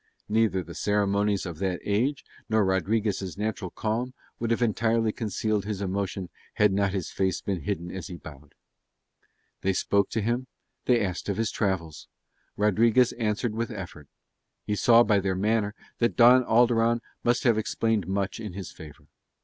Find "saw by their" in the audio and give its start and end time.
14.75-15.35